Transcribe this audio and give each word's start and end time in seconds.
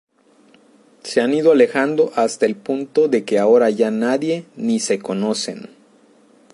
Se 1.03 1.21
han 1.21 1.31
ido 1.31 1.51
alejando 1.51 2.11
hasta 2.15 2.47
el 2.47 2.55
punto 2.55 3.07
de 3.07 3.23
que 3.23 3.37
ahora 3.37 3.69
ya 3.69 3.91
ni 3.91 4.79
se 4.79 4.97
conocen. 4.97 5.69